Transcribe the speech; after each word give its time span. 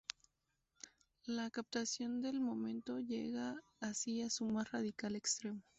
La 1.27 1.51
captación 1.51 2.23
del 2.23 2.39
momento 2.41 2.97
llega 2.97 3.61
así 3.81 4.23
a 4.23 4.31
su 4.31 4.45
más 4.47 4.71
radical 4.71 5.15
extremo. 5.15 5.61